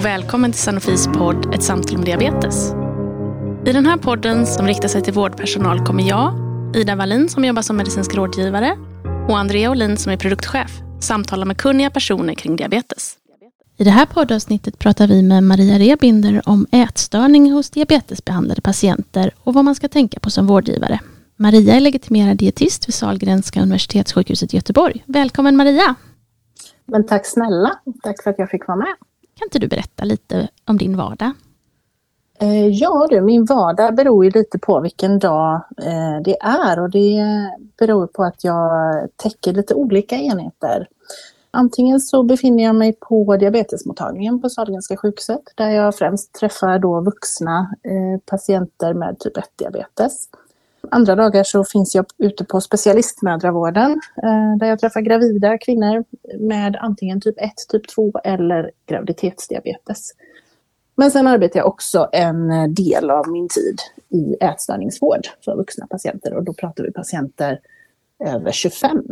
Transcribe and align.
och 0.00 0.06
välkommen 0.06 0.52
till 0.52 0.60
Sanofis 0.60 1.06
podd 1.06 1.54
Ett 1.54 1.62
samtal 1.62 1.96
om 1.96 2.04
diabetes. 2.04 2.72
I 3.66 3.72
den 3.72 3.86
här 3.86 3.96
podden 3.96 4.46
som 4.46 4.66
riktar 4.66 4.88
sig 4.88 5.02
till 5.02 5.12
vårdpersonal 5.12 5.86
kommer 5.86 6.08
jag, 6.08 6.34
Ida 6.76 6.96
Wallin 6.96 7.28
som 7.28 7.44
jobbar 7.44 7.62
som 7.62 7.76
medicinsk 7.76 8.14
rådgivare 8.14 8.76
och 9.28 9.38
Andrea 9.38 9.70
Olin 9.70 9.96
som 9.96 10.12
är 10.12 10.16
produktchef 10.16 10.80
samtala 11.00 11.44
med 11.44 11.56
kunniga 11.56 11.90
personer 11.90 12.34
kring 12.34 12.56
diabetes. 12.56 13.16
I 13.76 13.84
det 13.84 13.90
här 13.90 14.06
poddavsnittet 14.06 14.78
pratar 14.78 15.06
vi 15.06 15.22
med 15.22 15.42
Maria 15.42 15.78
Rebinder 15.78 16.42
om 16.44 16.66
ätstörning 16.72 17.52
hos 17.52 17.70
diabetesbehandlade 17.70 18.60
patienter 18.60 19.34
och 19.38 19.54
vad 19.54 19.64
man 19.64 19.74
ska 19.74 19.88
tänka 19.88 20.20
på 20.20 20.30
som 20.30 20.46
vårdgivare. 20.46 21.00
Maria 21.36 21.74
är 21.74 21.80
legitimerad 21.80 22.36
dietist 22.36 22.88
vid 22.88 22.94
Sahlgrenska 22.94 23.62
universitetssjukhuset 23.62 24.54
i 24.54 24.56
Göteborg. 24.56 25.04
Välkommen 25.06 25.56
Maria! 25.56 25.94
Men 26.86 27.06
tack 27.06 27.26
snälla, 27.26 27.80
tack 28.02 28.22
för 28.22 28.30
att 28.30 28.38
jag 28.38 28.50
fick 28.50 28.66
vara 28.66 28.78
med. 28.78 28.94
Kan 29.40 29.46
inte 29.46 29.58
du 29.58 29.68
berätta 29.68 30.04
lite 30.04 30.48
om 30.64 30.78
din 30.78 30.96
vardag? 30.96 31.32
Eh, 32.40 32.66
ja 32.66 33.06
du, 33.10 33.20
min 33.20 33.44
vardag 33.44 33.94
beror 33.94 34.24
ju 34.24 34.30
lite 34.30 34.58
på 34.58 34.80
vilken 34.80 35.18
dag 35.18 35.54
eh, 35.82 36.22
det 36.24 36.36
är 36.40 36.80
och 36.80 36.90
det 36.90 37.24
beror 37.78 38.06
på 38.06 38.24
att 38.24 38.44
jag 38.44 38.70
täcker 39.16 39.52
lite 39.52 39.74
olika 39.74 40.16
enheter. 40.16 40.88
Antingen 41.50 42.00
så 42.00 42.22
befinner 42.22 42.64
jag 42.64 42.74
mig 42.74 42.92
på 43.00 43.36
diabetesmottagningen 43.36 44.40
på 44.40 44.48
Sahlgrenska 44.48 44.96
sjukhuset 44.96 45.42
där 45.54 45.70
jag 45.70 45.96
främst 45.96 46.32
träffar 46.32 46.78
då 46.78 47.00
vuxna 47.00 47.74
eh, 47.82 48.20
patienter 48.26 48.94
med 48.94 49.18
typ 49.18 49.36
1-diabetes. 49.36 50.12
Andra 50.90 51.14
dagar 51.14 51.44
så 51.44 51.64
finns 51.64 51.94
jag 51.94 52.06
ute 52.18 52.44
på 52.44 52.60
specialistmödravården 52.60 54.00
där 54.58 54.66
jag 54.66 54.78
träffar 54.78 55.00
gravida 55.00 55.58
kvinnor 55.58 56.04
med 56.38 56.76
antingen 56.76 57.20
typ 57.20 57.38
1, 57.38 57.52
typ 57.68 57.88
2 57.88 58.12
eller 58.24 58.70
graviditetsdiabetes. 58.86 60.10
Men 60.94 61.10
sen 61.10 61.26
arbetar 61.26 61.60
jag 61.60 61.66
också 61.66 62.08
en 62.12 62.74
del 62.74 63.10
av 63.10 63.28
min 63.28 63.48
tid 63.48 63.78
i 64.08 64.44
ätstörningsvård 64.44 65.26
för 65.44 65.56
vuxna 65.56 65.86
patienter 65.86 66.34
och 66.34 66.44
då 66.44 66.52
pratar 66.52 66.84
vi 66.84 66.92
patienter 66.92 67.60
över 68.24 68.52
25. 68.52 69.04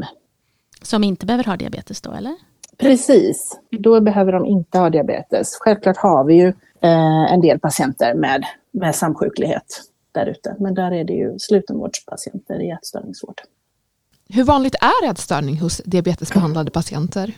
Som 0.82 1.05
inte 1.05 1.27
behöver 1.27 1.44
ha 1.44 1.56
diabetes 1.56 2.00
då 2.00 2.12
eller? 2.12 2.34
Precis, 2.78 3.60
då 3.70 4.00
behöver 4.00 4.32
de 4.32 4.47
inte 4.47 4.78
ha 4.78 4.91
diabetes. 4.91 5.56
Självklart 5.60 5.97
har 5.97 6.25
vi 6.25 6.34
ju 6.34 6.48
eh, 6.80 7.32
en 7.32 7.41
del 7.41 7.60
patienter 7.60 8.14
med, 8.14 8.44
med 8.70 8.94
samsjuklighet 8.94 9.82
där 10.12 10.26
ute, 10.26 10.56
men 10.58 10.74
där 10.74 10.92
är 10.92 11.04
det 11.04 11.12
ju 11.12 11.38
slutenvårdspatienter 11.38 12.60
i 12.60 12.70
ätstörningsvård. 12.70 13.40
Hur 14.28 14.44
vanligt 14.44 14.74
är 14.74 15.10
ätstörning 15.10 15.58
hos 15.58 15.76
diabetesbehandlade 15.84 16.70
patienter? 16.70 17.32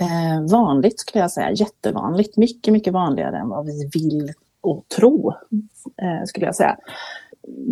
Eh, 0.00 0.50
vanligt 0.50 1.00
skulle 1.00 1.22
jag 1.22 1.30
säga, 1.30 1.50
jättevanligt. 1.50 2.36
Mycket, 2.36 2.72
mycket 2.72 2.92
vanligare 2.92 3.38
än 3.38 3.48
vad 3.48 3.66
vi 3.66 3.90
vill 3.94 4.32
och 4.60 4.84
tro, 4.96 5.32
eh, 6.02 6.24
skulle 6.26 6.46
jag 6.46 6.56
säga. 6.56 6.76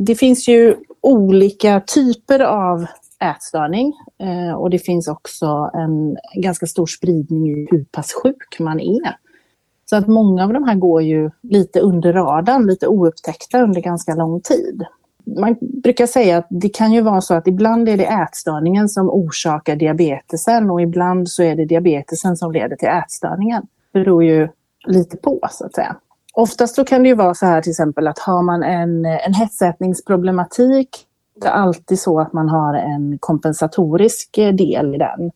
Det 0.06 0.14
finns 0.14 0.48
ju 0.48 0.76
olika 1.00 1.80
typer 1.80 2.40
av 2.40 2.86
ätstörning 3.20 3.92
eh, 4.18 4.54
och 4.54 4.70
det 4.70 4.78
finns 4.78 5.08
också 5.08 5.70
en 5.74 6.16
ganska 6.42 6.66
stor 6.66 6.86
spridning 6.86 7.48
i 7.48 7.68
hur 7.70 7.84
pass 7.84 8.12
sjuk 8.12 8.58
man 8.58 8.80
är. 8.80 9.16
Så 9.90 9.96
att 9.96 10.06
många 10.06 10.44
av 10.44 10.52
de 10.52 10.64
här 10.64 10.74
går 10.74 11.02
ju 11.02 11.30
lite 11.42 11.80
under 11.80 12.12
radarn, 12.12 12.66
lite 12.66 12.86
oupptäckta 12.86 13.62
under 13.62 13.80
ganska 13.80 14.14
lång 14.14 14.40
tid 14.40 14.86
man 15.26 15.56
brukar 15.60 16.06
säga 16.06 16.38
att 16.38 16.46
det 16.50 16.68
kan 16.68 16.92
ju 16.92 17.00
vara 17.00 17.20
så 17.20 17.34
att 17.34 17.46
ibland 17.46 17.88
är 17.88 17.96
det 17.96 18.06
ätstörningen 18.06 18.88
som 18.88 19.10
orsakar 19.10 19.76
diabetesen 19.76 20.70
och 20.70 20.82
ibland 20.82 21.28
så 21.28 21.42
är 21.42 21.56
det 21.56 21.64
diabetesen 21.64 22.36
som 22.36 22.52
leder 22.52 22.76
till 22.76 22.88
ätstörningen. 22.88 23.62
Det 23.92 23.98
beror 23.98 24.24
ju 24.24 24.48
lite 24.86 25.16
på 25.16 25.40
så 25.50 25.66
att 25.66 25.74
säga. 25.74 25.96
Oftast 26.34 26.74
så 26.74 26.84
kan 26.84 27.02
det 27.02 27.08
ju 27.08 27.14
vara 27.14 27.34
så 27.34 27.46
här 27.46 27.62
till 27.62 27.70
exempel 27.70 28.08
att 28.08 28.18
har 28.18 28.42
man 28.42 28.62
en, 28.62 29.04
en 29.04 29.34
hetsätningsproblematik, 29.34 30.88
det 31.40 31.46
är 31.46 31.52
alltid 31.52 32.00
så 32.00 32.20
att 32.20 32.32
man 32.32 32.48
har 32.48 32.74
en 32.74 33.18
kompensatorisk 33.18 34.34
del 34.34 34.94
i 34.94 34.98
den. 34.98 35.30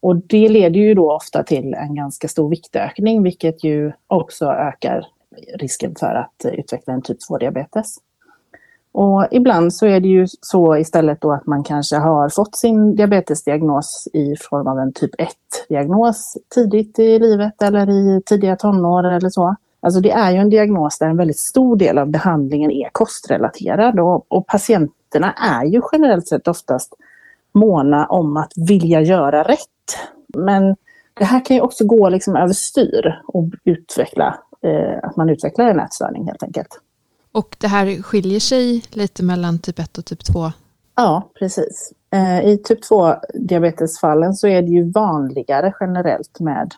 Och 0.00 0.16
det 0.16 0.48
leder 0.48 0.80
ju 0.80 0.94
då 0.94 1.12
ofta 1.12 1.42
till 1.42 1.74
en 1.74 1.94
ganska 1.94 2.28
stor 2.28 2.48
viktökning, 2.48 3.22
vilket 3.22 3.64
ju 3.64 3.92
också 4.06 4.46
ökar 4.46 5.06
risken 5.54 5.94
för 6.00 6.14
att 6.14 6.44
utveckla 6.44 6.92
en 6.92 7.02
typ 7.02 7.18
2-diabetes. 7.30 7.96
Och 8.92 9.26
ibland 9.30 9.74
så 9.74 9.86
är 9.86 10.00
det 10.00 10.08
ju 10.08 10.26
så 10.40 10.76
istället 10.76 11.20
då 11.20 11.32
att 11.32 11.46
man 11.46 11.64
kanske 11.64 11.96
har 11.96 12.28
fått 12.28 12.56
sin 12.56 12.96
diabetesdiagnos 12.96 14.08
i 14.12 14.36
form 14.36 14.66
av 14.66 14.78
en 14.78 14.92
typ 14.92 15.10
1-diagnos 15.14 16.36
tidigt 16.54 16.98
i 16.98 17.18
livet 17.18 17.62
eller 17.62 17.90
i 17.90 18.22
tidiga 18.26 18.56
tonår 18.56 19.04
eller 19.06 19.28
så. 19.28 19.56
Alltså 19.80 20.00
det 20.00 20.10
är 20.10 20.30
ju 20.30 20.38
en 20.38 20.50
diagnos 20.50 20.98
där 20.98 21.08
en 21.08 21.16
väldigt 21.16 21.38
stor 21.38 21.76
del 21.76 21.98
av 21.98 22.08
behandlingen 22.08 22.70
är 22.70 22.88
kostrelaterad 22.92 24.00
och, 24.00 24.32
och 24.32 24.46
patienterna 24.46 25.32
är 25.32 25.64
ju 25.64 25.82
generellt 25.92 26.28
sett 26.28 26.48
oftast 26.48 26.94
måna 27.52 28.06
om 28.06 28.36
att 28.36 28.52
vilja 28.56 29.00
göra 29.00 29.42
rätt. 29.42 29.58
Men 30.28 30.76
det 31.14 31.24
här 31.24 31.44
kan 31.44 31.56
ju 31.56 31.62
också 31.62 31.84
gå 31.86 32.08
liksom 32.08 32.36
överstyr 32.36 33.20
och 33.26 33.44
utveckla, 33.64 34.38
eh, 34.62 34.98
att 35.02 35.16
man 35.16 35.28
utvecklar 35.28 35.68
en 35.68 35.80
ätstörning 35.80 36.26
helt 36.26 36.42
enkelt. 36.42 36.80
Och 37.32 37.56
det 37.60 37.66
här 37.66 38.02
skiljer 38.02 38.40
sig 38.40 38.84
lite 38.90 39.22
mellan 39.22 39.58
typ 39.58 39.78
1 39.78 39.98
och 39.98 40.04
typ 40.04 40.24
2? 40.24 40.52
Ja, 40.96 41.30
precis. 41.38 41.92
Eh, 42.10 42.40
I 42.46 42.58
typ 42.58 42.84
2-diabetesfallen 42.84 44.34
så 44.34 44.46
är 44.46 44.62
det 44.62 44.68
ju 44.68 44.90
vanligare 44.90 45.74
generellt 45.80 46.40
med 46.40 46.74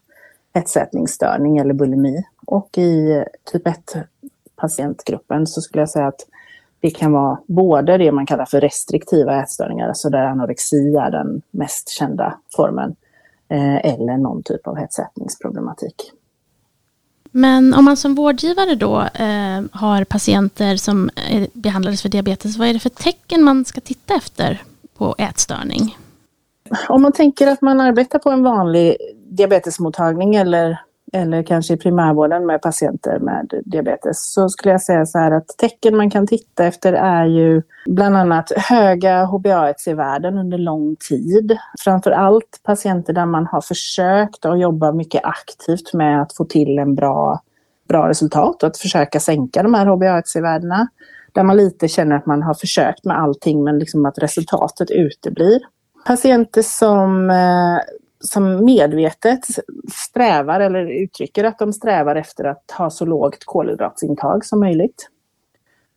ätstörning 0.53 1.59
eller 1.59 1.75
bulimi. 1.75 2.25
Och 2.47 2.78
i 2.78 3.25
typ 3.53 3.67
1-patientgruppen 3.67 5.47
så 5.47 5.61
skulle 5.61 5.83
jag 5.83 5.91
säga 5.91 6.06
att 6.06 6.27
det 6.81 6.91
kan 6.91 7.12
vara 7.12 7.39
både 7.47 7.99
det 7.99 8.12
man 8.12 8.27
kallar 8.27 8.45
för 8.45 8.61
restriktiva 8.61 9.43
ätstörningar, 9.43 9.89
alltså 9.89 10.11
där 10.11 10.25
anorexi 10.25 10.97
är 10.97 11.11
den 11.11 11.43
mest 11.51 11.89
kända 11.89 12.39
formen, 12.56 12.91
eh, 12.91 12.95
eller 13.57 14.17
någon 14.17 14.43
typ 14.43 14.67
av 14.67 14.77
hetsätningsproblematik. 14.77 16.13
Men 17.31 17.75
om 17.75 17.85
man 17.85 17.97
som 17.97 18.15
vårdgivare 18.15 18.75
då 18.75 19.01
eh, 19.01 19.63
har 19.73 20.05
patienter 20.05 20.77
som 20.77 21.11
behandlades 21.53 22.03
för 22.03 22.09
diabetes, 22.09 22.57
vad 22.57 22.69
är 22.69 22.73
det 22.73 22.79
för 22.79 22.89
tecken 22.89 23.45
man 23.45 23.65
ska 23.65 23.81
titta 23.81 24.15
efter 24.15 24.63
på 24.97 25.15
ätstörning? 25.19 25.97
Om 26.89 27.03
man 27.03 27.13
tänker 27.13 27.47
att 27.47 27.61
man 27.61 27.81
arbetar 27.81 28.19
på 28.19 28.31
en 28.31 28.43
vanlig 28.43 28.97
diabetesmottagning 29.27 30.34
eller 30.34 30.81
eller 31.12 31.43
kanske 31.43 31.75
i 31.75 31.77
primärvården 31.77 32.47
med 32.47 32.62
patienter 32.62 33.19
med 33.19 33.62
diabetes 33.65 34.33
så 34.33 34.49
skulle 34.49 34.73
jag 34.73 34.83
säga 34.83 35.06
så 35.06 35.19
här 35.19 35.31
att 35.31 35.49
tecken 35.59 35.97
man 35.97 36.11
kan 36.11 36.27
titta 36.27 36.65
efter 36.65 36.93
är 36.93 37.25
ju 37.25 37.62
bland 37.87 38.17
annat 38.17 38.53
höga 38.56 39.25
HbA1c-värden 39.25 40.39
under 40.39 40.59
lång 40.59 40.97
tid. 41.09 41.59
Framför 41.84 42.11
allt 42.11 42.61
patienter 42.62 43.12
där 43.12 43.27
man 43.27 43.47
har 43.47 43.61
försökt 43.61 44.45
att 44.45 44.61
jobba 44.61 44.93
mycket 44.93 45.25
aktivt 45.25 45.93
med 45.93 46.22
att 46.22 46.37
få 46.37 46.45
till 46.45 46.78
en 46.78 46.95
bra, 46.95 47.43
bra 47.89 48.09
resultat 48.09 48.62
och 48.62 48.69
att 48.69 48.78
försöka 48.78 49.21
sänka 49.21 49.62
de 49.62 49.75
här 49.75 49.87
HbA1c-värdena. 49.87 50.89
Där 51.33 51.43
man 51.43 51.56
lite 51.56 51.89
känner 51.89 52.17
att 52.17 52.27
man 52.27 52.43
har 52.43 52.55
försökt 52.55 53.05
med 53.05 53.19
allting 53.19 53.65
men 53.65 53.78
liksom 53.78 54.06
att 54.06 54.19
resultatet 54.19 54.91
uteblir. 54.91 55.60
Patienter 56.07 56.63
som 56.63 57.31
eh, 57.31 57.78
som 58.22 58.65
medvetet 58.65 59.45
strävar 59.92 60.60
eller 60.60 61.03
uttrycker 61.03 61.45
att 61.45 61.59
de 61.59 61.72
strävar 61.72 62.16
efter 62.16 62.45
att 62.45 62.71
ha 62.78 62.91
så 62.91 63.04
lågt 63.04 63.45
kolhydratsintag 63.45 64.45
som 64.45 64.60
möjligt. 64.60 65.09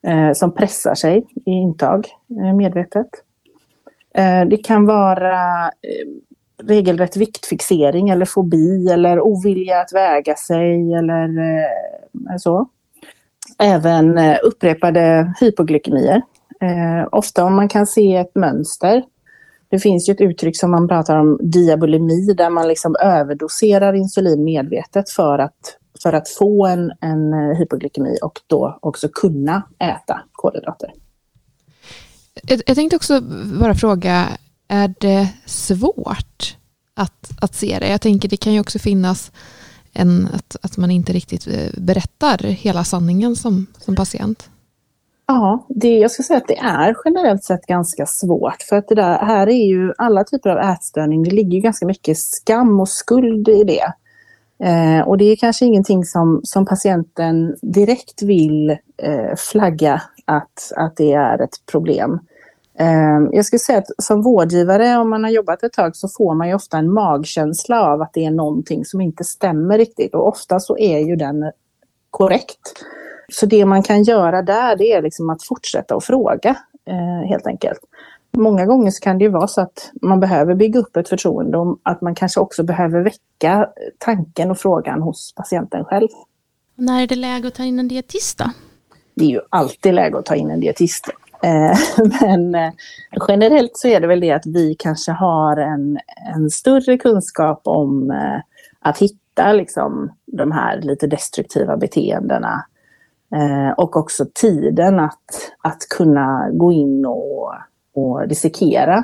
Eh, 0.08 0.34
som 0.34 0.56
pressar 0.56 0.96
sig 0.96 1.26
i 1.46 1.52
intag 1.52 2.08
eh, 2.30 2.56
medvetet. 2.56 3.08
Eh, 4.16 4.46
det 4.46 4.58
kan 4.58 4.86
vara 4.86 5.64
eh, 5.64 6.08
regelrätt 6.64 7.18
viktfixering 7.18 8.10
eller 8.10 8.26
fobi 8.26 8.88
eller 8.92 9.20
ovilja 9.22 9.82
att 9.82 9.94
väga 9.94 10.36
sig 10.36 10.94
eller 10.94 11.40
eh, 11.40 12.38
så. 12.38 12.70
Även 13.60 14.18
eh, 14.18 14.38
upprepade 14.44 15.34
hypoglykemier. 15.40 16.22
Eh, 16.62 17.08
ofta 17.12 17.44
om 17.44 17.56
man 17.56 17.70
kan 17.70 17.88
se 17.88 18.16
ett 18.16 18.36
mönster 18.36 19.04
det 19.76 19.80
finns 19.80 20.10
ju 20.10 20.14
ett 20.14 20.22
uttryck 20.22 20.58
som 20.58 20.72
man 20.72 20.88
pratar 20.88 21.18
om 21.18 21.40
diabolemi, 21.42 22.34
där 22.34 22.50
man 22.50 22.68
liksom 22.68 22.96
överdoserar 23.02 23.94
insulin 23.94 24.44
medvetet 24.44 25.10
för 25.10 25.40
att, 25.40 25.78
för 26.04 26.14
att 26.14 26.30
få 26.30 26.66
en, 26.66 26.92
en 27.02 27.34
eh, 27.34 27.58
hypoglykemi 27.58 28.18
och 28.22 28.40
då 28.48 28.80
också 28.82 29.08
kunna 29.14 29.64
äta 29.80 30.22
kolhydrater. 30.32 30.92
Jag, 32.44 32.62
jag 32.66 32.76
tänkte 32.76 32.96
också 32.96 33.22
bara 33.60 33.76
fråga, 33.76 34.28
är 34.68 34.94
det 35.00 35.30
svårt 35.46 36.58
att, 36.94 37.32
att 37.42 37.56
se 37.56 37.80
det? 37.80 37.90
Jag 37.90 38.02
tänker 38.02 38.30
det 38.30 38.38
kan 38.38 38.54
ju 38.54 38.60
också 38.60 38.80
finnas 38.80 39.32
en, 39.94 40.28
att, 40.34 40.56
att 40.62 40.78
man 40.78 40.92
inte 40.92 41.14
riktigt 41.14 41.48
eh, 41.48 41.70
berättar 41.78 42.38
hela 42.38 42.84
sanningen 42.84 43.36
som, 43.36 43.66
som 43.80 43.96
patient. 43.96 44.50
Ja, 45.28 45.66
det, 45.70 45.98
jag 45.98 46.12
ska 46.12 46.24
säga 46.24 46.38
att 46.38 46.48
det 46.48 46.58
är 46.58 46.96
generellt 47.06 47.44
sett 47.44 47.66
ganska 47.66 48.06
svårt 48.06 48.62
för 48.70 48.76
att 48.76 48.88
det 48.88 48.96
där, 48.96 49.18
här 49.18 49.48
är 49.50 49.66
ju 49.66 49.94
alla 49.98 50.24
typer 50.24 50.50
av 50.50 50.58
ätstörning, 50.58 51.24
det 51.24 51.32
ligger 51.32 51.60
ganska 51.60 51.86
mycket 51.86 52.18
skam 52.18 52.80
och 52.80 52.90
skuld 52.90 53.48
i 53.48 53.64
det. 53.64 53.94
Eh, 54.60 55.08
och 55.08 55.18
det 55.18 55.26
är 55.26 55.36
kanske 55.36 55.66
ingenting 55.66 56.06
som, 56.06 56.42
som 56.44 56.66
patienten 56.66 57.56
direkt 57.62 58.22
vill 58.24 58.70
eh, 58.98 59.36
flagga 59.38 60.02
att, 60.26 60.72
att 60.76 60.98
det 60.98 61.14
är 61.14 61.42
ett 61.42 61.66
problem. 61.72 62.20
Eh, 62.80 63.20
jag 63.32 63.46
skulle 63.46 63.60
säga 63.60 63.80
att 63.80 64.04
som 64.04 64.22
vårdgivare, 64.22 64.98
om 64.98 65.10
man 65.10 65.24
har 65.24 65.32
jobbat 65.32 65.64
ett 65.64 65.74
tag, 65.74 65.96
så 65.96 66.08
får 66.08 66.36
man 66.36 66.48
ju 66.48 66.54
ofta 66.54 66.78
en 66.78 66.94
magkänsla 66.94 67.82
av 67.82 68.02
att 68.02 68.14
det 68.14 68.26
är 68.26 68.32
någonting 68.32 68.86
som 68.86 69.02
inte 69.02 69.24
stämmer 69.24 69.78
riktigt. 69.78 70.14
Och 70.16 70.28
ofta 70.28 70.60
så 70.60 70.78
är 70.78 71.00
ju 71.00 71.16
den 71.16 71.52
korrekt. 72.10 72.86
Så 73.28 73.46
det 73.46 73.66
man 73.66 73.84
kan 73.84 74.04
göra 74.04 74.42
där, 74.42 74.76
det 74.76 74.92
är 74.92 75.02
liksom 75.02 75.30
att 75.30 75.44
fortsätta 75.44 75.96
att 75.96 76.04
fråga, 76.04 76.56
eh, 76.86 77.30
helt 77.30 77.48
enkelt. 77.48 77.80
Många 78.38 78.66
gånger 78.66 78.92
så 78.92 79.00
kan 79.00 79.18
det 79.18 79.24
ju 79.24 79.32
vara 79.32 79.48
så 79.48 79.62
att 79.62 79.92
man 80.02 80.20
behöver 80.20 80.56
bygga 80.56 80.80
upp 80.80 80.98
ett 80.98 81.10
förtroende 81.10 81.58
och 81.58 81.80
att 81.84 82.02
man 82.02 82.16
kanske 82.16 82.40
också 82.40 82.64
behöver 82.64 83.02
väcka 83.02 83.70
tanken 83.98 84.52
och 84.52 84.58
frågan 84.58 85.02
hos 85.02 85.34
patienten 85.36 85.86
själv. 85.86 86.08
När 86.76 87.04
är 87.04 87.08
det 87.08 87.16
läge 87.16 87.48
att 87.48 87.56
ta 87.56 87.64
in 87.64 87.80
en 87.80 87.88
dietist 87.88 88.38
då? 88.38 88.46
Det 89.14 89.26
är 89.26 89.30
ju 89.30 89.42
alltid 89.50 89.94
läge 89.94 90.18
att 90.18 90.26
ta 90.26 90.36
in 90.36 90.52
en 90.52 90.60
dietist. 90.60 91.10
Eh, 91.44 91.78
men 92.22 92.56
eh, 92.56 92.72
generellt 93.28 93.78
så 93.78 93.88
är 93.88 94.00
det 94.00 94.08
väl 94.08 94.20
det 94.20 94.32
att 94.32 94.46
vi 94.46 94.76
kanske 94.80 95.12
har 95.12 95.58
en, 95.58 96.00
en 96.36 96.50
större 96.50 96.98
kunskap 96.98 97.62
om 97.64 98.12
eh, 98.12 98.40
att 98.80 98.98
hitta 98.98 99.54
liksom, 99.54 100.12
de 100.26 100.52
här 100.52 100.82
lite 100.82 101.08
destruktiva 101.08 101.78
beteendena. 101.78 102.66
Eh, 103.36 103.72
och 103.78 103.98
också 103.98 104.26
tiden 104.34 105.00
att, 105.00 105.52
att 105.60 105.90
kunna 105.90 106.50
gå 106.52 106.72
in 106.72 107.06
och 107.06 107.54
och 107.96 108.28
dissekera 108.28 109.04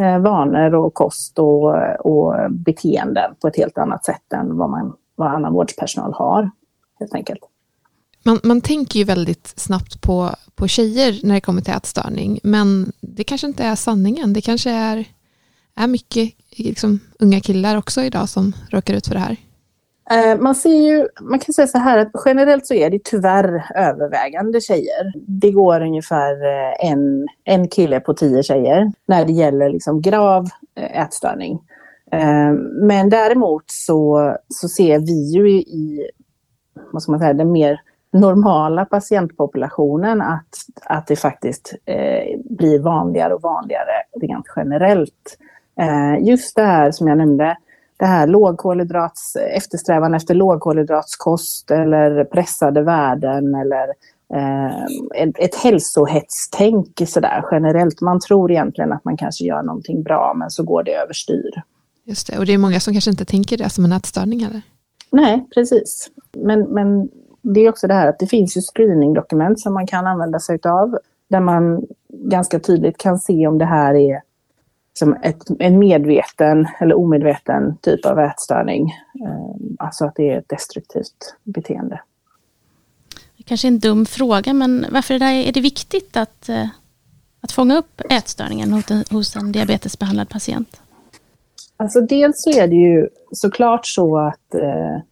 eh, 0.00 0.18
vanor 0.18 0.74
och 0.74 0.94
kost 0.94 1.38
och, 1.38 1.74
och 2.06 2.52
beteenden 2.52 3.34
på 3.40 3.48
ett 3.48 3.56
helt 3.56 3.78
annat 3.78 4.04
sätt 4.04 4.32
än 4.34 4.56
vad, 4.56 4.70
man, 4.70 4.96
vad 5.14 5.28
annan 5.28 5.52
vårdpersonal 5.52 6.12
har. 6.12 6.50
Helt 6.98 7.14
enkelt. 7.14 7.40
Man, 8.24 8.40
man 8.42 8.60
tänker 8.60 8.98
ju 8.98 9.04
väldigt 9.04 9.52
snabbt 9.56 10.00
på, 10.00 10.30
på 10.54 10.68
tjejer 10.68 11.26
när 11.26 11.34
det 11.34 11.40
kommer 11.40 11.62
till 11.62 11.74
ätstörning, 11.74 12.40
men 12.42 12.92
det 13.00 13.24
kanske 13.24 13.46
inte 13.46 13.64
är 13.64 13.74
sanningen. 13.74 14.32
Det 14.32 14.40
kanske 14.40 14.70
är, 14.70 15.04
är 15.74 15.86
mycket 15.86 16.32
liksom, 16.50 17.00
unga 17.18 17.40
killar 17.40 17.76
också 17.76 18.02
idag 18.02 18.28
som 18.28 18.52
råkar 18.70 18.94
ut 18.94 19.06
för 19.06 19.14
det 19.14 19.20
här. 19.20 19.36
Eh, 20.10 20.40
man 20.40 20.54
ser 20.54 20.74
ju, 20.74 21.08
man 21.20 21.38
kan 21.38 21.52
säga 21.54 21.66
så 21.66 21.78
här 21.78 21.98
att 21.98 22.10
generellt 22.24 22.66
så 22.66 22.74
är 22.74 22.90
det 22.90 23.04
tyvärr 23.04 23.64
övervägande 23.74 24.60
tjejer. 24.60 25.12
Det 25.14 25.50
går 25.50 25.80
ungefär 25.80 26.32
eh, 26.32 26.90
en, 26.90 27.26
en 27.44 27.68
kille 27.68 28.00
på 28.00 28.14
tio 28.14 28.42
tjejer 28.42 28.92
när 29.06 29.24
det 29.24 29.32
gäller 29.32 29.70
liksom 29.70 30.00
grav 30.00 30.48
eh, 30.74 31.02
ätstörning. 31.02 31.60
Men 32.82 33.10
däremot 33.10 33.64
så, 33.66 34.36
så 34.48 34.68
ser 34.68 34.98
vi 34.98 35.32
ju 35.32 35.50
i 35.50 36.10
vad 36.92 37.02
ska 37.02 37.12
man 37.12 37.20
säga, 37.20 37.32
den 37.32 37.52
mer 37.52 37.80
normala 38.12 38.84
patientpopulationen 38.84 40.22
att, 40.22 40.48
att 40.84 41.06
det 41.06 41.16
faktiskt 41.16 41.74
eh, 41.84 42.40
blir 42.44 42.78
vanligare 42.78 43.34
och 43.34 43.42
vanligare 43.42 43.92
rent 44.20 44.46
generellt. 44.56 45.38
Eh, 45.80 46.28
just 46.28 46.56
det 46.56 46.62
här 46.62 46.90
som 46.90 47.08
jag 47.08 47.18
nämnde, 47.18 47.56
det 48.00 48.06
här 48.06 48.26
lågkolhydrats, 48.26 49.36
eftersträvan 49.36 50.14
efter 50.14 50.34
lågkolhydratskost 50.34 51.70
eller 51.70 52.24
pressade 52.24 52.82
värden 52.82 53.54
eller 53.54 53.88
eh, 54.34 54.84
ett, 55.14 55.38
ett 55.38 55.54
hälsohetstänk 55.54 57.02
sådär 57.06 57.44
generellt. 57.50 58.00
Man 58.00 58.20
tror 58.20 58.50
egentligen 58.50 58.92
att 58.92 59.04
man 59.04 59.16
kanske 59.16 59.44
gör 59.44 59.62
någonting 59.62 60.02
bra 60.02 60.34
men 60.36 60.50
så 60.50 60.62
går 60.62 60.82
det 60.82 60.94
överstyr. 60.94 61.62
Just 62.04 62.26
det, 62.26 62.38
och 62.38 62.46
det 62.46 62.54
är 62.54 62.58
många 62.58 62.80
som 62.80 62.94
kanske 62.94 63.10
inte 63.10 63.24
tänker 63.24 63.58
det 63.58 63.70
som 63.70 63.84
en 63.84 63.92
ätstörning 63.92 64.42
eller? 64.42 64.62
Nej, 65.12 65.46
precis. 65.54 66.10
Men, 66.36 66.60
men 66.60 67.08
det 67.42 67.60
är 67.60 67.68
också 67.68 67.86
det 67.86 67.94
här 67.94 68.06
att 68.06 68.18
det 68.18 68.26
finns 68.26 68.56
ju 68.56 68.60
screeningdokument 68.60 69.60
som 69.60 69.74
man 69.74 69.86
kan 69.86 70.06
använda 70.06 70.38
sig 70.38 70.58
av 70.64 70.98
där 71.28 71.40
man 71.40 71.86
ganska 72.08 72.60
tydligt 72.60 72.98
kan 72.98 73.18
se 73.18 73.46
om 73.46 73.58
det 73.58 73.64
här 73.64 73.94
är 73.94 74.20
som 74.92 75.14
ett, 75.22 75.42
en 75.58 75.78
medveten 75.78 76.68
eller 76.80 76.98
omedveten 76.98 77.76
typ 77.76 78.06
av 78.06 78.18
ätstörning. 78.18 78.90
Eh, 79.24 79.54
alltså 79.78 80.04
att 80.04 80.14
det 80.16 80.30
är 80.30 80.38
ett 80.38 80.48
destruktivt 80.48 81.34
beteende. 81.44 82.00
Kanske 83.44 83.68
en 83.68 83.78
dum 83.78 84.06
fråga, 84.06 84.52
men 84.52 84.86
varför 84.90 85.14
är 85.14 85.18
det, 85.18 85.48
är 85.48 85.52
det 85.52 85.60
viktigt 85.60 86.16
att, 86.16 86.48
eh, 86.48 86.68
att 87.40 87.52
fånga 87.52 87.78
upp 87.78 88.00
ätstörningen 88.10 88.72
hos 88.72 88.90
en, 88.90 89.04
hos 89.10 89.36
en 89.36 89.52
diabetesbehandlad 89.52 90.28
patient? 90.28 90.80
Alltså 91.76 92.00
dels 92.00 92.42
så 92.42 92.50
är 92.50 92.68
det 92.68 92.76
ju 92.76 93.08
såklart 93.32 93.86
så 93.86 94.18
att 94.18 94.54
eh, 94.54 95.02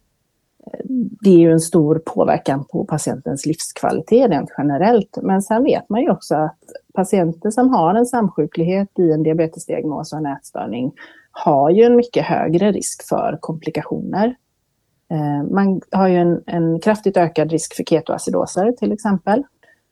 det 1.21 1.29
är 1.29 1.37
ju 1.37 1.51
en 1.51 1.59
stor 1.59 2.01
påverkan 2.05 2.65
på 2.65 2.85
patientens 2.85 3.45
livskvalitet 3.45 4.29
rent 4.29 4.49
generellt. 4.57 5.17
Men 5.21 5.41
sen 5.41 5.63
vet 5.63 5.89
man 5.89 6.01
ju 6.01 6.11
också 6.11 6.35
att 6.35 6.59
patienter 6.99 7.49
som 7.49 7.69
har 7.69 7.95
en 7.95 8.05
samsjuklighet 8.05 8.99
i 8.99 9.11
en 9.11 9.23
diabetesdiagnos 9.23 10.13
och 10.13 10.19
en 10.19 10.25
ätstörning 10.25 10.91
har 11.31 11.69
ju 11.69 11.83
en 11.83 11.95
mycket 11.95 12.25
högre 12.25 12.71
risk 12.71 13.07
för 13.09 13.37
komplikationer. 13.41 14.35
Eh, 15.11 15.51
man 15.51 15.81
har 15.91 16.07
ju 16.07 16.15
en, 16.15 16.43
en 16.45 16.79
kraftigt 16.79 17.17
ökad 17.17 17.51
risk 17.51 17.75
för 17.75 17.83
ketoacidoser 17.83 18.71
till 18.71 18.91
exempel. 18.91 19.43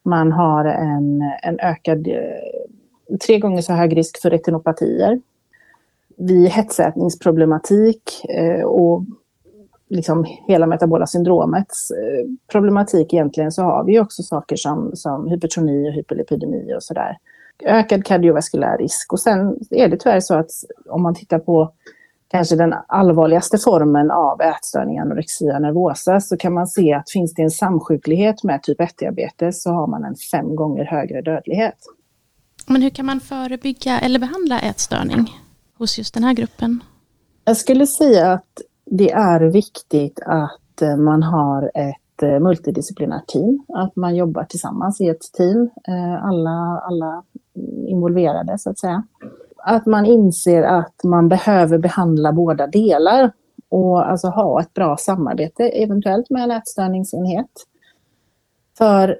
Man 0.03 0.31
har 0.31 0.65
en, 0.65 1.21
en 1.43 1.59
ökad, 1.59 2.07
eh, 2.07 3.17
tre 3.25 3.39
gånger 3.39 3.61
så 3.61 3.73
hög 3.73 3.97
risk 3.97 4.21
för 4.21 4.29
retinopatier. 4.29 5.21
Vid 6.17 6.49
hetsätningsproblematik 6.49 8.25
eh, 8.29 8.63
och 8.63 9.03
liksom 9.89 10.25
hela 10.47 10.67
metabola 10.67 11.07
syndromets 11.07 11.91
eh, 11.91 12.25
problematik 12.51 13.13
egentligen 13.13 13.51
så 13.51 13.63
har 13.63 13.83
vi 13.83 13.99
också 13.99 14.23
saker 14.23 14.55
som, 14.55 14.91
som 14.93 15.27
hypertoni 15.27 15.89
och 15.89 15.93
hyperlipidemi 15.93 16.73
och 16.75 16.83
sådär. 16.83 17.17
Ökad 17.65 18.05
kardiovaskulär 18.05 18.77
risk 18.77 19.13
och 19.13 19.19
sen 19.19 19.59
är 19.69 19.87
det 19.87 19.97
tyvärr 19.97 20.19
så 20.19 20.35
att 20.35 20.49
om 20.89 21.03
man 21.03 21.15
tittar 21.15 21.39
på 21.39 21.73
kanske 22.27 22.55
den 22.55 22.73
allvarligaste 22.87 23.57
formen 23.57 24.11
av 24.11 24.41
ätstörning, 24.41 24.99
anorexia 24.99 25.59
nervosa, 25.59 26.21
så 26.21 26.37
kan 26.37 26.53
man 26.53 26.67
se 26.67 26.93
att 26.93 27.11
finns 27.11 27.33
det 27.33 27.41
en 27.41 27.51
samsjuklighet 27.51 28.43
med 28.43 28.63
typ 28.63 28.79
1-diabetes 28.79 29.51
så 29.51 29.71
har 29.71 29.87
man 29.87 30.05
en 30.05 30.15
fem 30.15 30.55
gånger 30.55 30.85
högre 30.85 31.21
dödlighet. 31.21 31.77
Men 32.67 32.81
hur 32.81 32.89
kan 32.89 33.05
man 33.05 33.19
förebygga 33.19 33.99
eller 33.99 34.19
behandla 34.19 34.59
ätstörning 34.59 35.41
hos 35.77 35.97
just 35.97 36.13
den 36.13 36.23
här 36.23 36.33
gruppen? 36.33 36.83
Jag 37.45 37.57
skulle 37.57 37.87
säga 37.87 38.31
att 38.31 38.61
det 38.89 39.11
är 39.11 39.39
viktigt 39.39 40.19
att 40.25 40.81
eh, 40.81 40.97
man 40.97 41.23
har 41.23 41.71
ett 41.73 42.23
eh, 42.23 42.39
multidisciplinärt 42.39 43.27
team, 43.27 43.65
att 43.73 43.95
man 43.95 44.15
jobbar 44.15 44.43
tillsammans 44.43 45.01
i 45.01 45.07
ett 45.07 45.21
team, 45.37 45.69
eh, 45.87 46.25
alla, 46.25 46.81
alla 46.83 47.23
involverade 47.87 48.57
så 48.57 48.69
att 48.69 48.79
säga. 48.79 49.03
Att 49.57 49.85
man 49.85 50.05
inser 50.05 50.63
att 50.63 51.03
man 51.03 51.29
behöver 51.29 51.77
behandla 51.77 52.33
båda 52.33 52.67
delar 52.67 53.31
och 53.69 54.09
alltså 54.11 54.27
ha 54.27 54.61
ett 54.61 54.73
bra 54.73 54.97
samarbete 54.97 55.69
eventuellt 55.69 56.29
med 56.29 56.43
en 56.43 56.51
ätstörningsenhet. 56.51 57.51
För 58.77 59.19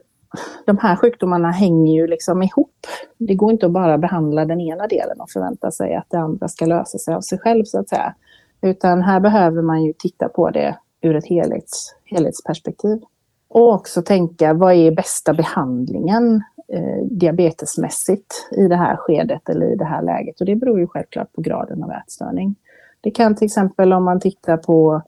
de 0.66 0.78
här 0.78 0.96
sjukdomarna 0.96 1.52
hänger 1.52 1.94
ju 1.94 2.08
liksom 2.08 2.44
ihop. 2.44 2.88
Det 3.18 3.36
går 3.36 3.52
inte 3.52 3.66
att 3.66 3.72
bara 3.72 3.98
behandla 3.98 4.46
den 4.46 4.62
ena 4.62 4.88
delen 4.88 5.22
och 5.22 5.30
förvänta 5.30 5.72
sig 5.72 5.96
att 5.96 6.10
det 6.10 6.18
andra 6.18 6.48
ska 6.48 6.66
lösa 6.66 6.98
sig 6.98 7.14
av 7.14 7.22
sig 7.22 7.40
själv 7.40 7.64
så 7.64 7.80
att 7.80 7.90
säga. 7.90 8.16
Utan 8.62 9.02
här 9.02 9.20
behöver 9.20 9.62
man 9.62 9.84
ju 9.84 9.94
titta 9.94 10.30
på 10.30 10.50
det 10.50 10.78
ur 11.02 11.16
ett 11.16 11.28
helhets, 11.28 11.96
helhetsperspektiv. 12.06 13.02
Och 13.50 13.74
också 13.74 14.02
tänka, 14.02 14.54
vad 14.54 14.74
är 14.74 14.92
bästa 14.92 15.34
behandlingen 15.34 16.44
eh, 16.74 17.06
diabetesmässigt 17.12 18.50
i 18.52 18.68
det 18.68 18.76
här 18.76 18.96
skedet 18.96 19.50
eller 19.50 19.74
i 19.74 19.76
det 19.76 19.86
här 19.86 20.02
läget? 20.02 20.40
Och 20.40 20.46
det 20.46 20.56
beror 20.56 20.80
ju 20.80 20.88
självklart 20.88 21.34
på 21.34 21.42
graden 21.42 21.84
av 21.84 21.92
ätstörning. 21.92 22.56
Det 23.02 23.12
kan 23.12 23.36
till 23.36 23.46
exempel 23.46 23.94
om 23.94 24.04
man 24.04 24.20
tittar 24.20 24.58
på, 24.58 25.02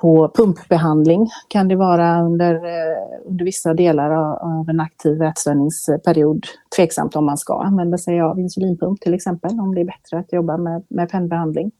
på 0.00 0.32
pumpbehandling, 0.34 1.28
kan 1.48 1.68
det 1.68 1.76
vara 1.76 2.22
under, 2.22 2.54
eh, 2.54 3.26
under 3.26 3.44
vissa 3.44 3.74
delar 3.74 4.10
av, 4.10 4.34
av 4.34 4.68
en 4.68 4.80
aktiv 4.80 5.22
ätstörningsperiod 5.22 6.46
tveksamt 6.76 7.16
om 7.16 7.24
man 7.24 7.38
ska 7.38 7.62
använda 7.62 7.98
sig 7.98 8.20
av 8.20 8.38
insulinpump 8.38 9.00
till 9.00 9.14
exempel, 9.14 9.60
om 9.60 9.74
det 9.74 9.80
är 9.80 9.84
bättre 9.84 10.18
att 10.18 10.32
jobba 10.32 10.56
med, 10.56 10.82
med 10.88 11.10
pennbehandling. 11.10 11.72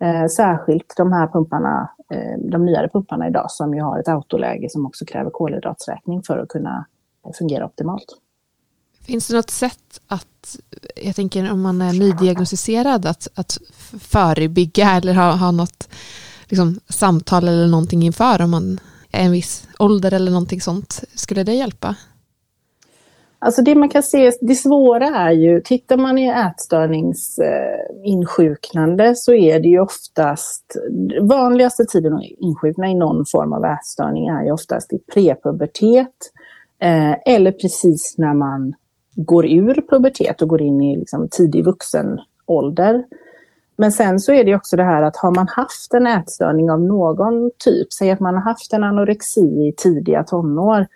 Eh, 0.00 0.26
särskilt 0.26 0.94
de 0.96 1.12
här 1.12 1.26
pumparna, 1.26 1.90
eh, 2.10 2.38
de 2.50 2.66
nyare 2.66 2.88
pumparna 2.88 3.28
idag 3.28 3.50
som 3.50 3.74
ju 3.74 3.82
har 3.82 3.98
ett 3.98 4.08
autoläge 4.08 4.70
som 4.70 4.86
också 4.86 5.04
kräver 5.04 5.30
kolhydratsräkning 5.30 6.22
för 6.22 6.38
att 6.38 6.48
kunna 6.48 6.86
fungera 7.38 7.64
optimalt. 7.64 8.16
Finns 9.02 9.28
det 9.28 9.36
något 9.36 9.50
sätt 9.50 10.00
att, 10.06 10.56
jag 10.96 11.16
tänker 11.16 11.52
om 11.52 11.62
man 11.62 11.82
är 11.82 11.92
nydiagnostiserad, 11.92 13.06
att, 13.06 13.28
att 13.34 13.58
förebygga 14.00 14.90
eller 14.90 15.14
ha, 15.14 15.32
ha 15.32 15.50
något 15.50 15.88
liksom, 16.48 16.80
samtal 16.88 17.48
eller 17.48 17.66
någonting 17.66 18.02
inför 18.02 18.42
om 18.42 18.50
man 18.50 18.80
är 19.10 19.24
en 19.24 19.32
viss 19.32 19.68
ålder 19.78 20.14
eller 20.14 20.30
någonting 20.30 20.60
sånt? 20.60 21.04
Skulle 21.14 21.44
det 21.44 21.54
hjälpa? 21.54 21.94
Alltså 23.42 23.62
det 23.62 23.74
man 23.74 23.88
kan 23.88 24.02
se, 24.02 24.32
det 24.40 24.54
svåra 24.54 25.06
är 25.06 25.30
ju, 25.30 25.60
tittar 25.60 25.96
man 25.96 26.18
i 26.18 26.28
ätstörningsinsjuknande 26.28 29.14
så 29.16 29.32
är 29.32 29.60
det 29.60 29.68
ju 29.68 29.80
oftast, 29.80 30.76
vanligaste 31.20 31.84
tiden 31.84 32.14
att 32.14 32.22
insjukna 32.22 32.88
i 32.88 32.94
någon 32.94 33.26
form 33.26 33.52
av 33.52 33.64
ätstörning 33.64 34.28
är 34.28 34.44
ju 34.44 34.52
oftast 34.52 34.92
i 34.92 34.98
prepubertet 35.14 36.14
eh, 36.78 37.14
eller 37.26 37.52
precis 37.52 38.14
när 38.18 38.34
man 38.34 38.74
går 39.14 39.46
ur 39.46 39.82
pubertet 39.90 40.42
och 40.42 40.48
går 40.48 40.62
in 40.62 40.80
i 40.80 40.96
liksom 40.96 41.28
tidig 41.30 41.64
vuxen 41.64 42.20
ålder. 42.46 43.04
Men 43.76 43.92
sen 43.92 44.20
så 44.20 44.32
är 44.32 44.44
det 44.44 44.54
också 44.54 44.76
det 44.76 44.84
här 44.84 45.02
att 45.02 45.16
har 45.16 45.34
man 45.34 45.48
haft 45.48 45.94
en 45.94 46.06
ätstörning 46.06 46.70
av 46.70 46.80
någon 46.80 47.50
typ, 47.58 47.92
säg 47.92 48.10
att 48.10 48.20
man 48.20 48.34
har 48.34 48.42
haft 48.42 48.72
en 48.72 48.84
anorexi 48.84 49.40
i 49.40 49.74
tidiga 49.76 50.24
tonår, 50.24 50.86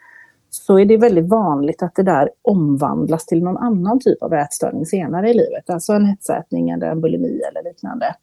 så 0.54 0.78
är 0.78 0.84
det 0.84 0.96
väldigt 0.96 1.28
vanligt 1.28 1.82
att 1.82 1.94
det 1.94 2.02
där 2.02 2.30
omvandlas 2.42 3.26
till 3.26 3.42
någon 3.42 3.56
annan 3.56 4.00
typ 4.00 4.23
av 4.23 4.34
ätstörning 4.34 4.87
senare 4.87 5.30
i 5.30 5.34
livet. 5.34 5.70
Alltså 5.70 5.92
en 5.92 6.06
hetsätning 6.06 6.70
eller 6.70 6.87
en 6.87 7.00
bulimi 7.00 7.40
eller 7.40 7.62
liknande. 7.70 8.14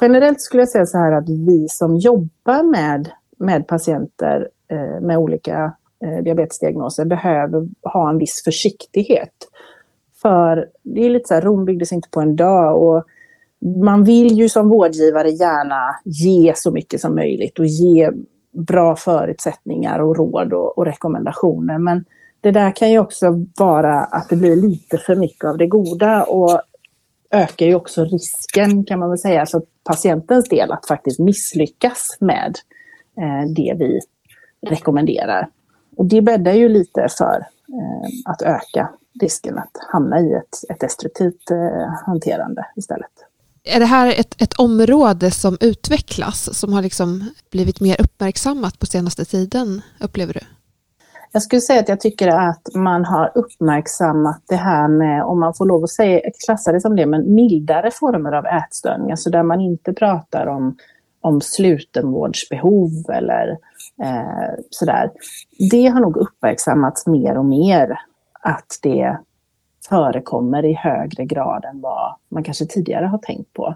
Generellt 0.00 0.40
skulle 0.40 0.60
jag 0.60 0.68
säga 0.68 0.86
så 0.86 0.98
här 0.98 1.12
att 1.12 1.28
vi 1.28 1.66
som 1.68 1.96
jobbar 1.96 2.70
med, 2.70 3.10
med 3.38 3.66
patienter 3.66 4.48
eh, 4.68 5.00
med 5.00 5.18
olika 5.18 5.72
eh, 6.04 6.24
diabetesdiagnoser 6.24 7.04
behöver 7.04 7.68
ha 7.82 8.10
en 8.10 8.18
viss 8.18 8.42
försiktighet. 8.44 9.34
För 10.22 10.68
det 10.82 11.06
är 11.06 11.10
lite 11.10 11.28
så 11.28 11.34
här, 11.34 11.42
Rom 11.42 11.64
byggdes 11.64 11.92
inte 11.92 12.08
på 12.10 12.20
en 12.20 12.36
dag 12.36 12.82
och 12.82 13.04
man 13.82 14.04
vill 14.04 14.32
ju 14.32 14.48
som 14.48 14.68
vårdgivare 14.68 15.30
gärna 15.30 15.96
ge 16.04 16.52
så 16.56 16.70
mycket 16.70 17.00
som 17.00 17.14
möjligt 17.14 17.58
och 17.58 17.66
ge 17.66 18.10
bra 18.56 18.96
förutsättningar 18.96 19.98
och 19.98 20.16
råd 20.16 20.52
och, 20.52 20.78
och, 20.78 20.86
rekommendationer. 20.86 21.78
Men 21.78 22.04
det 22.40 22.50
där 22.50 22.76
kan 22.76 22.90
ju 22.90 22.98
också 22.98 23.44
vara 23.56 24.00
att 24.00 24.28
det 24.28 24.36
blir 24.36 24.56
lite 24.56 24.98
för 24.98 25.16
mycket 25.16 25.44
av 25.44 25.58
det 25.58 25.66
goda 25.66 26.24
och 26.24 26.60
ökar 27.30 27.66
ju 27.66 27.74
också 27.74 28.04
risken 28.04 28.84
kan 28.84 28.98
man 28.98 29.08
väl 29.08 29.18
säga 29.18 29.46
för 29.46 29.62
patientens 29.84 30.48
del 30.48 30.72
att 30.72 30.86
faktiskt 30.86 31.18
misslyckas 31.18 32.16
med 32.20 32.56
eh, 33.18 33.48
det 33.48 33.74
vi 33.78 34.00
rekommenderar. 34.68 35.48
Och 35.96 36.06
det 36.06 36.22
bäddar 36.22 36.52
ju 36.52 36.68
lite 36.68 37.08
för 37.18 37.36
eh, 37.68 38.30
att 38.32 38.42
öka 38.42 38.88
risken 39.20 39.58
att 39.58 39.70
hamna 39.92 40.20
i 40.20 40.32
ett, 40.32 40.70
ett 40.70 40.80
destruktivt 40.80 41.50
eh, 41.50 41.88
hanterande 42.06 42.66
istället. 42.76 43.25
Är 43.68 43.80
det 43.80 43.86
här 43.86 44.14
ett, 44.20 44.42
ett 44.42 44.54
område 44.54 45.30
som 45.30 45.56
utvecklas, 45.60 46.58
som 46.58 46.72
har 46.72 46.82
liksom 46.82 47.30
blivit 47.50 47.80
mer 47.80 48.00
uppmärksammat 48.00 48.78
på 48.78 48.86
senaste 48.86 49.24
tiden, 49.24 49.82
upplever 50.00 50.32
du? 50.32 50.40
Jag 51.32 51.42
skulle 51.42 51.60
säga 51.60 51.80
att 51.80 51.88
jag 51.88 52.00
tycker 52.00 52.28
att 52.28 52.74
man 52.74 53.04
har 53.04 53.32
uppmärksammat 53.34 54.42
det 54.48 54.56
här 54.56 54.88
med, 54.88 55.24
om 55.24 55.40
man 55.40 55.54
får 55.54 55.66
lov 55.66 55.84
att 55.84 55.90
säga, 55.90 56.20
klassa 56.46 56.72
det 56.72 56.80
som 56.80 56.96
det, 56.96 57.06
men 57.06 57.34
mildare 57.34 57.90
former 57.90 58.32
av 58.32 58.46
ätstörningar, 58.46 59.06
så 59.06 59.10
alltså 59.10 59.30
där 59.30 59.42
man 59.42 59.60
inte 59.60 59.92
pratar 59.92 60.46
om, 60.46 60.76
om 61.20 61.40
slutenvårdsbehov 61.40 62.90
eller 63.12 63.48
eh, 64.02 64.54
sådär. 64.70 65.10
Det 65.70 65.86
har 65.86 66.00
nog 66.00 66.16
uppmärksammats 66.16 67.06
mer 67.06 67.38
och 67.38 67.44
mer 67.44 67.98
att 68.42 68.78
det 68.82 69.18
förekommer 69.88 70.64
i 70.64 70.72
högre 70.72 71.24
grad 71.24 71.64
än 71.64 71.80
vad 71.80 72.14
man 72.28 72.44
kanske 72.44 72.66
tidigare 72.66 73.06
har 73.06 73.18
tänkt 73.18 73.52
på. 73.52 73.74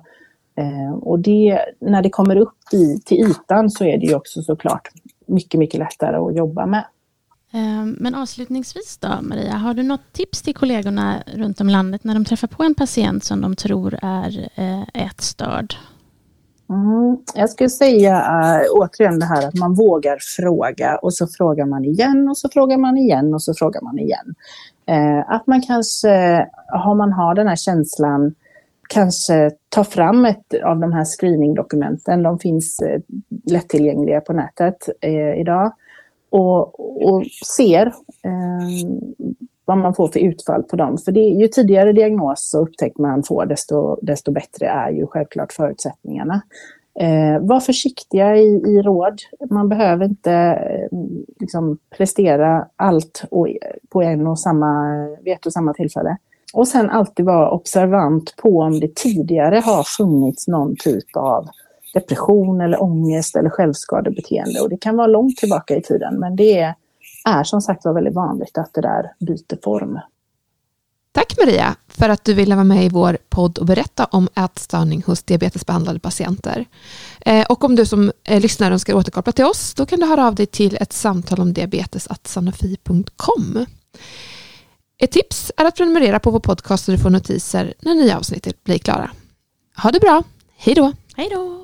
Eh, 0.57 0.93
och 0.93 1.19
det, 1.19 1.61
när 1.81 2.03
det 2.03 2.11
kommer 2.11 2.37
upp 2.37 2.59
i, 2.73 3.01
till 3.05 3.31
ytan 3.31 3.71
så 3.71 3.85
är 3.85 3.99
det 3.99 4.07
ju 4.07 4.15
också 4.15 4.43
såklart 4.43 4.89
mycket, 5.27 5.61
mycket 5.61 5.81
lättare 5.81 6.17
att 6.17 6.37
jobba 6.37 6.67
med. 6.67 6.85
Eh, 7.53 7.85
men 7.99 8.15
avslutningsvis 8.15 8.99
då, 8.99 9.09
Maria, 9.23 9.53
har 9.53 9.75
du 9.75 9.83
något 9.83 10.13
tips 10.13 10.43
till 10.43 10.55
kollegorna 10.55 11.23
runt 11.35 11.61
om 11.61 11.69
landet 11.69 12.05
när 12.05 12.15
de 12.15 12.25
träffar 12.25 12.49
på 12.49 12.63
en 12.63 12.75
patient 12.75 13.25
som 13.25 13.41
de 13.41 13.57
tror 13.57 13.99
är 14.03 14.49
eh, 14.55 15.05
ätstörd? 15.07 15.75
Mm, 16.71 17.19
jag 17.35 17.51
skulle 17.51 17.71
säga 17.71 18.17
äh, 18.17 18.67
återigen 18.73 19.19
det 19.19 19.27
här 19.27 19.49
att 19.49 19.55
man 19.55 19.75
vågar 19.75 20.19
fråga 20.37 20.97
och 20.97 21.15
så 21.15 21.27
frågar 21.27 21.67
man 21.67 21.85
igen 21.85 22.29
och 22.29 22.39
så 22.39 22.49
frågar 22.49 22.77
man 22.77 22.97
igen 22.97 23.35
och 23.35 23.43
så 23.43 23.55
frågar 23.55 23.81
man 23.81 23.99
igen. 23.99 24.35
Eh, 24.91 25.31
att 25.31 25.47
man 25.47 25.63
kanske, 25.63 26.11
eh, 26.11 26.45
har 26.67 26.95
man 26.95 27.13
har 27.13 27.35
den 27.35 27.49
här 27.49 27.57
känslan, 27.57 28.35
kanske 28.89 29.51
tar 29.69 29.85
fram 29.85 30.25
ett 30.25 30.55
av 30.65 30.79
de 30.79 30.93
här 30.93 31.05
screeningdokumenten. 31.05 32.23
De 32.23 32.39
finns 32.39 32.81
eh, 32.83 33.01
lättillgängliga 33.47 34.21
på 34.21 34.33
nätet 34.33 34.89
eh, 35.01 35.41
idag. 35.41 35.73
Och, 36.31 36.81
och 37.09 37.25
ser 37.57 37.87
eh, 38.25 38.91
vad 39.65 39.79
man 39.79 39.95
får 39.95 40.09
för 40.09 40.21
utfall 40.21 40.63
på 40.63 40.77
dem. 40.77 40.99
För 40.99 41.13
det, 41.13 41.21
ju 41.21 41.49
tidigare 41.49 41.93
diagnos 41.93 42.55
och 42.55 42.63
upptäckt 42.63 42.99
man 42.99 43.23
får, 43.23 43.47
desto, 43.47 43.99
desto 44.03 44.33
bättre 44.33 44.67
är 44.67 44.91
ju 44.91 45.07
självklart 45.07 45.53
förutsättningarna. 45.53 46.43
Eh, 47.01 47.41
var 47.41 47.61
försiktiga 47.61 48.37
i, 48.37 48.63
i 48.67 48.83
råd. 48.83 49.21
Man 49.51 49.69
behöver 49.69 50.05
inte 50.05 50.33
eh, 50.33 50.99
liksom, 51.41 51.79
prestera 51.97 52.67
allt 52.77 53.25
och, 53.31 53.49
på 53.89 54.03
en 54.03 54.27
och 54.27 54.39
samma, 54.39 55.07
vid 55.23 55.33
ett 55.33 55.47
och 55.47 55.53
samma 55.53 55.75
tillfälle. 55.75 56.17
Och 56.55 56.69
sen 56.69 56.91
alltid 56.91 57.27
vara 57.27 57.51
observant 57.51 58.35
på 58.37 58.59
om 58.59 58.81
det 58.81 58.95
tidigare 58.95 59.57
har 59.57 59.83
funnits 59.83 60.49
någon 60.49 60.77
typ 60.77 61.17
av 61.17 61.49
depression 61.95 62.61
eller 62.61 62.83
ångest 62.83 63.37
eller 63.37 63.51
självskadebeteende. 63.51 64.61
Och 64.61 64.69
det 64.69 64.77
kan 64.77 64.97
vara 64.97 65.07
långt 65.07 65.37
tillbaka 65.37 65.77
i 65.77 65.83
tiden, 65.83 66.19
men 66.21 66.37
det 66.37 66.59
är, 66.59 66.75
är 67.29 67.45
som 67.45 67.61
sagt 67.61 67.85
var 67.85 67.93
väldigt 67.93 68.15
vanligt 68.15 68.59
att 68.59 68.75
det 68.75 68.81
där 68.81 69.13
byter 69.27 69.63
form. 69.65 69.99
Tack 71.13 71.39
Maria 71.39 71.77
för 71.89 72.09
att 72.09 72.25
du 72.25 72.35
ville 72.35 72.55
vara 72.55 72.65
med 72.65 72.85
i 72.85 72.89
vår 72.89 73.19
podd 73.29 73.59
och 73.59 73.67
berätta 73.67 74.05
om 74.05 74.29
ätstörning 74.35 75.03
hos 75.07 75.23
diabetesbehandlade 75.23 76.01
patienter. 76.01 76.65
Eh, 77.21 77.47
och 77.47 77.65
om 77.65 77.77
du 77.77 77.87
som 77.87 78.13
eh, 78.25 78.41
lyssnar 78.41 78.71
önskar 78.71 78.95
återkoppla 78.95 79.33
till 79.33 79.45
oss, 79.45 79.75
då 79.75 79.87
kan 79.87 80.01
du 80.01 80.07
höra 80.07 80.27
av 80.27 80.35
dig 80.35 80.47
till 80.47 80.79
ett 80.81 80.93
samtal 80.93 81.41
om 81.41 81.53
diabetes.sanofi.com. 81.53 83.67
Ett 84.99 85.11
tips 85.11 85.53
är 85.57 85.65
att 85.65 85.77
prenumerera 85.77 86.21
på 86.21 86.31
vår 86.31 86.41
podcast 86.41 86.85
så 86.85 86.93
du 86.93 86.99
får 86.99 87.11
notiser 87.11 87.75
när 87.81 87.95
nya 87.95 88.19
avsnitt 88.19 88.65
blir 88.65 88.79
klara. 88.79 89.11
Ha 89.83 89.91
det 89.91 90.01
bra, 90.01 90.23
hej 90.57 90.75
då! 90.75 90.93
Hej 91.17 91.29
då! 91.33 91.51